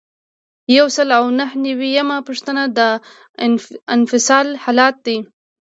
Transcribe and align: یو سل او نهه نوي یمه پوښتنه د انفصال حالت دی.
یو 0.77 0.87
سل 0.95 1.07
او 1.19 1.25
نهه 1.39 1.55
نوي 1.65 1.89
یمه 1.97 2.17
پوښتنه 2.27 2.63
د 2.77 2.79
انفصال 3.95 4.47
حالت 4.63 4.95
دی. 5.05 5.17